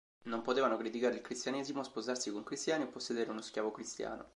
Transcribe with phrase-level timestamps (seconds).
[0.23, 4.27] Non potevano criticare il Cristianesimo, sposarsi con cristiani, o possedere uno schiavo cristiano.